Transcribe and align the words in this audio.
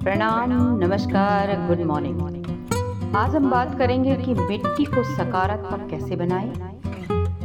प्रणाम, 0.00 0.52
नमस्कार 0.78 1.50
good 1.68 1.80
morning 1.86 3.16
आज 3.16 3.34
हम 3.36 3.50
बात 3.50 3.76
करेंगे 3.78 4.14
कि 4.16 4.34
मिट्टी 4.34 4.84
को 4.84 5.02
सकारात्मक 5.04 5.90
कैसे 5.90 6.16
बनाएँ, 6.16 6.48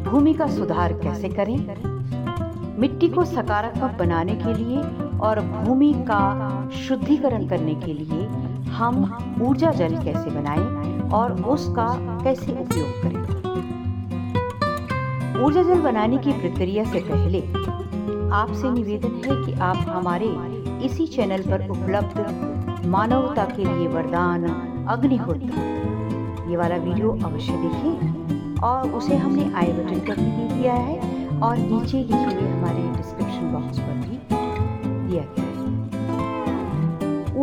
भूमि 0.03 0.33
का 0.33 0.47
सुधार 0.47 0.93
कैसे 0.93 1.29
करें। 1.29 1.57
मिट्टी 2.79 3.09
को 3.09 3.25
सकारात्मक 3.25 3.97
बनाने 3.99 4.35
के 4.35 4.53
लिए 4.53 4.83
और 5.19 5.39
भूमि 5.41 5.93
का 6.07 6.21
शुद्धिकरण 6.77 7.47
करने 7.47 7.75
के 7.75 7.93
लिए 7.93 8.27
हम 8.69 9.03
ऊर्जा 9.41 9.71
जल 9.71 9.97
कैसे 9.97 10.29
बनाएँ 10.29 10.99
और 11.09 11.33
उसका 11.43 11.87
कैसे 12.23 12.51
उपयोग 12.51 13.01
करें। 13.03 13.21
ऊर्जा 15.43 15.63
जल 15.63 15.81
बनाने 15.81 16.17
की 16.17 16.31
प्रक्रिया 16.31 16.83
से 16.83 16.99
पहले 16.99 17.41
आपसे 18.35 18.71
निवेदन 18.71 19.21
है 19.25 19.43
कि 19.45 19.59
आप 19.61 19.85
हमारे 19.89 20.27
इसी 20.85 21.05
चैनल 21.07 21.41
पर 21.43 21.67
उपलब्ध 21.69 22.85
मानवता 22.95 23.45
के 23.55 23.63
लिए 23.63 23.87
वरदान 23.87 24.43
अग्निहोत्र 24.95 25.49
ये 26.49 26.57
वाला 26.57 26.75
वीडियो 26.83 27.11
अवश्य 27.25 27.53
देखें 27.61 28.59
और 28.63 28.91
उसे 28.97 29.15
हमने 29.15 29.45
आई 29.61 29.71
बटन 29.73 29.99
पर 30.07 30.19
भी 30.19 30.47
दिया 30.53 30.73
है 30.73 31.39
और 31.47 31.57
नीचे 31.57 31.97
लिखे 31.97 32.35
हुए 32.35 32.49
हमारे 32.49 32.83
डिस्क्रिप्शन 32.97 33.51
बॉक्स 33.53 33.79
पर 33.79 33.95
भी 34.03 34.19
दिया 35.09 35.23
गया 35.31 35.47
है। 35.55 35.65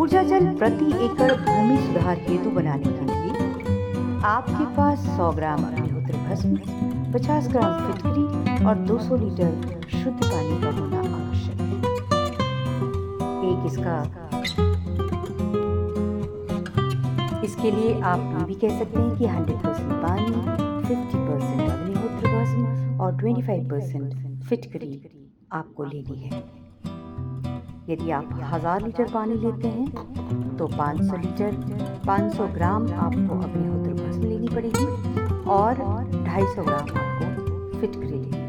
ऊर्जा 0.01 0.23
जल 0.31 0.47
प्रति 0.59 0.87
एकड़ 1.07 1.33
भूमि 1.33 1.77
सुधार 1.87 2.17
हेतु 2.29 2.51
बनाने 2.61 2.93
के 2.93 3.05
लिए 3.11 4.21
आपके 4.31 4.65
पास 4.77 5.07
100 5.19 5.35
ग्राम 5.37 5.65
अग्निहोत्र 5.65 6.15
भस्म 6.31 6.57
50 7.19 7.53
ग्राम 7.53 7.71
फिटकरी 7.87 8.65
और 8.65 8.87
200 8.89 9.21
लीटर 9.23 9.53
शुद्ध 10.03 10.19
पानी 10.25 10.61
का 10.63 10.71
एक 13.45 13.67
इसका 13.67 13.97
इसके 17.45 17.71
लिए 17.71 18.01
आप 18.01 18.21
ये 18.39 18.45
भी 18.47 18.55
कह 18.55 18.79
सकते 18.79 19.01
हैं 19.01 19.17
कि 19.17 19.25
100 19.27 19.57
परसेंट 19.63 19.93
पानी 20.03 20.33
50 20.85 21.15
परसेंट 21.15 21.71
अग्निहोत्र 21.71 22.29
भस्म 22.29 23.01
और 23.01 23.17
25 23.23 23.71
परसेंट 23.71 24.43
फिटकरी 24.45 24.93
आपको 25.53 25.85
लेनी 25.85 26.19
है। 26.19 26.43
यदि 27.89 28.11
आप 28.11 28.29
हज़ार 28.53 28.83
लीटर 28.83 29.11
पानी 29.13 29.35
लेते 29.45 29.69
हैं 29.69 30.57
तो 30.57 30.67
500 30.75 31.19
लीटर 31.25 31.57
500 32.07 32.47
ग्राम 32.55 32.87
आपको 33.07 33.41
अग्निहोत्र 33.41 33.93
भस्म 33.95 34.23
लेनी 34.23 34.49
पड़ेगी 34.49 34.87
और 35.51 35.83
250 36.29 36.65
ग्राम 36.65 36.97
आपको 36.99 37.81
फिटकरी 37.81 38.09
लेनी 38.09 38.41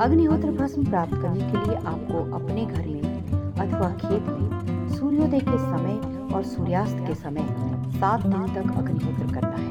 अग्निहोत्र 0.00 0.50
भस्म 0.52 0.84
प्राप्त 0.84 1.14
करने 1.14 1.50
के 1.50 1.66
लिए 1.66 1.76
आपको 1.76 2.30
अपने 2.36 2.66
घर 2.66 2.86
में 2.86 3.11
अथवा 3.60 3.88
खेत 4.00 4.28
में 4.28 4.88
सूर्योदय 4.88 5.40
के 5.40 5.58
समय 5.58 6.00
और 6.34 6.42
सूर्यास्त 6.44 6.96
के 7.06 7.14
समय 7.14 7.46
सात 7.98 8.26
दिन 8.26 8.46
तक 8.54 8.76
अग्निहोत्र 8.78 9.34
करना 9.34 9.56
है। 9.56 9.70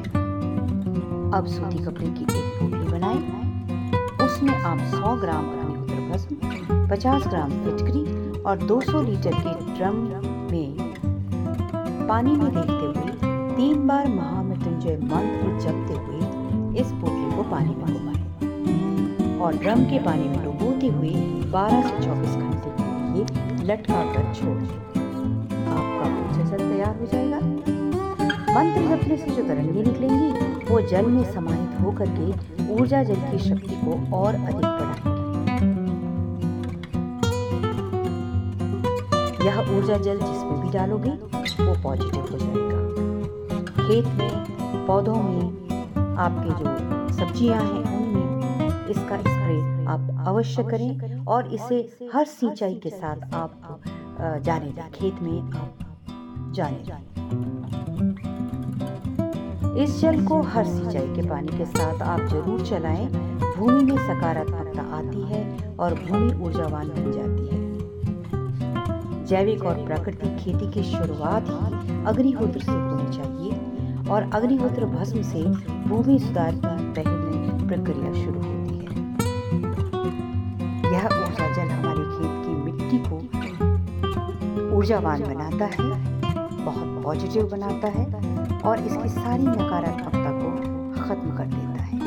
अब 1.38 1.46
सूती 1.46 1.78
कपड़े 1.78 2.06
की 2.06 2.22
एक 2.22 2.46
पोटली 2.58 2.90
बनाएँ। 2.90 3.20
उसमें 4.26 4.54
आप 4.54 4.78
100 4.92 5.14
ग्राम 5.20 5.44
अग्निहोत्र 5.50 5.96
भस्म 6.10 6.86
50 6.88 7.26
ग्राम 7.26 7.50
फिटकरी 7.64 8.04
और 8.42 8.66
200 8.68 9.02
लीटर 9.04 9.34
के 9.38 9.74
ड्रम 9.74 9.96
में 10.50 10.76
पानी 12.08 12.36
में 12.36 12.50
देखते 12.54 12.86
हुए 12.86 13.56
तीन 13.56 13.86
बार 13.86 14.08
महामृत्युंजय 14.08 14.96
मंत्र 15.02 15.58
जपते 15.60 15.94
हुए 15.94 16.80
इस 16.80 16.92
पोटली 16.92 17.36
को 17.36 17.42
पानी 17.50 17.74
में 17.74 17.86
डुबाएँ। 17.86 19.38
और 19.40 19.56
ड्रम 19.56 19.84
के 19.84 19.98
पानी 20.04 20.28
में 20.28 20.44
डुबोते 20.44 20.88
हुए 20.88 21.10
12 21.52 21.82
से 21.82 21.96
24 22.02 22.36
घंटे 22.36 22.70
के 22.70 22.84
लिए 23.14 23.50
लटका 23.64 24.02
कर 24.12 24.32
छोड़ 24.34 24.62
आपका 25.72 26.06
जल 26.50 26.68
तैयार 26.68 26.96
हो 26.96 27.06
जाएगा। 27.06 27.40
मंत्र 28.54 28.80
जपने 28.88 29.16
से 29.16 29.30
जो 29.30 29.42
तरंगे 29.42 29.82
निकलेंगी, 29.82 30.30
वो 30.70 30.80
जल 30.80 31.06
में 31.06 31.24
समाहित 31.32 31.80
होकर 31.80 32.08
के 32.08 32.74
ऊर्जा 32.74 33.02
जल 33.02 33.20
की 33.30 33.38
शक्ति 33.38 33.76
को 33.84 34.16
और 34.16 34.34
अधिक 34.34 34.64
बढ़ाएँगे। 34.64 35.10
यह 39.46 39.76
ऊर्जा 39.76 39.96
जल 39.96 40.18
जिसमें 40.18 40.60
भी 40.60 40.70
डालोगे, 40.70 41.10
वो 41.64 41.82
पॉजिटिव 41.82 42.20
हो 42.20 42.38
जाएगा। 42.38 42.78
खेत 43.82 44.06
में, 44.06 44.86
पौधों 44.86 45.22
में, 45.22 45.46
आपके 46.18 46.50
जो 46.50 46.66
सब्ज़ियाँ 47.14 47.62
हैं, 47.62 47.84
उनमें 47.96 48.88
इसका 48.88 49.16
स्प्रे 49.16 49.58
आप 49.86 50.24
अवश्य 50.28 50.62
करें। 50.62 51.11
और 51.28 51.52
इसे 51.54 51.76
हर 52.14 52.24
सिंचाई 52.26 52.74
के 52.82 52.90
साथ 52.90 53.34
आप 53.34 53.80
जाने, 54.44 54.72
खेत 54.94 55.22
में 55.22 55.40
आप 55.40 55.78
जाने। 56.56 57.00
इस 59.82 60.00
जल 60.00 60.24
को 60.26 60.40
हर 60.44 60.64
सिंचाई 60.66 61.06
के 61.14 61.28
पानी 61.28 61.58
के 61.58 61.66
साथ 61.66 62.02
आप 62.02 62.20
ज़रूर 62.30 62.64
चलाएँ। 62.66 63.06
भूमि 63.56 63.84
में 63.84 63.96
सकारात्मकता 63.98 64.82
आती 64.96 65.22
है 65.26 65.42
और 65.76 65.94
भूमि 65.94 66.32
ऊर्जावान 66.44 66.88
बन 66.88 67.12
जाती 67.12 67.44
है। 67.46 67.60
जैविक 69.26 69.64
और 69.64 69.84
प्राकृतिक 69.86 70.36
खेती 70.38 70.70
की 70.72 70.82
शुरुआत 70.90 71.48
ही 71.48 72.04
अग्निहोत्र 72.06 72.60
से 72.60 72.72
होनी 72.72 73.16
चाहिए 73.16 74.10
और 74.10 74.30
अग्निहोत्र 74.34 74.86
भस्म 74.86 75.22
से 75.22 75.42
भूमि 75.88 76.18
सुधार 76.18 76.54
की 76.54 76.92
पहली 76.92 77.66
प्रक्रिया 77.68 78.12
शुरू 78.14 78.41
ऊर्जावान 84.82 85.22
बनाता 85.22 85.64
है, 85.64 85.84
बहुत 86.64 87.02
पॉजिटिव 87.02 87.44
बनाता 87.50 87.88
है 87.88 88.04
और 88.60 88.78
इसकी 88.78 89.08
सारी 89.08 89.42
नकारात्मकता 89.42 90.30
को 90.32 90.48
खत्म 90.94 91.36
कर 91.36 91.46
देता 91.52 91.82
है। 91.82 91.98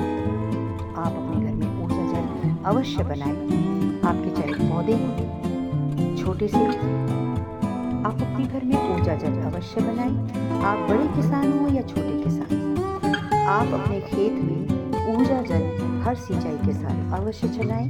आप 0.95 1.13
अपने 1.13 1.37
घर 1.37 1.53
में 1.53 1.83
ऊर्जा 1.83 2.03
जल 2.11 2.25
अवश्य 2.71 3.03
बनाएँ। 3.03 4.01
आपके 4.01 4.29
चाहे 4.31 4.69
पौधे 4.69 4.93
हों 4.93 6.15
छोटे 6.17 6.47
से, 6.47 6.65
आप 8.01 8.21
अपने 8.21 8.45
घर 8.45 8.65
में 8.65 8.77
ऊर्जा 8.89 9.15
जल 9.15 9.39
अवश्य 9.43 9.81
बनाएँ। 9.81 10.61
आप 10.63 10.89
बड़े 10.89 11.07
किसान 11.15 11.57
हो 11.59 11.73
या 11.75 11.81
छोटे 11.83 12.23
किसान, 12.23 12.75
आप 13.47 13.79
अपने 13.79 14.01
खेत 14.01 14.43
में 14.43 15.15
ऊर्जा 15.15 15.41
जल 15.43 15.63
हर 16.05 16.15
सिंचाई 16.17 16.57
के 16.65 16.73
साथ 16.73 17.19
अवश्य 17.19 17.47
चलाएँ। 17.49 17.89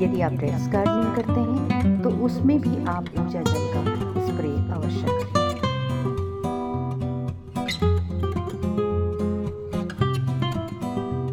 यदि 0.00 0.20
आप 0.20 0.32
टेरेस 0.40 0.68
गार्डनिंग 0.72 1.14
करते 1.16 1.40
हैं 1.40 2.02
तो 2.02 2.10
उसमें 2.24 2.58
भी 2.60 2.84
आप 2.86 3.04
ऊर्जा 3.18 3.40
जल 3.42 3.72
का 3.74 4.03